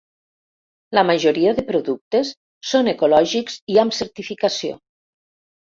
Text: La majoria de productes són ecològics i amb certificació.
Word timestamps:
La 0.99 1.03
majoria 1.09 1.53
de 1.59 1.65
productes 1.69 2.33
són 2.73 2.91
ecològics 2.97 3.61
i 3.77 3.81
amb 3.85 3.99
certificació. 4.01 4.83